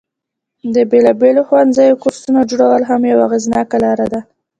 د 0.73 0.75
بیلابیلو 0.91 1.41
ښوونیزو 1.47 1.99
کورسونو 2.03 2.41
جوړول 2.49 2.81
هم 2.89 3.01
یوه 3.11 3.23
اغیزناکه 3.27 3.77
لاره 3.85 4.05
ده. 4.13 4.21